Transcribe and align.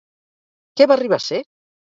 Què 0.81 0.89
va 0.93 0.97
arribar 0.97 1.23
a 1.23 1.27
ser? 1.27 1.43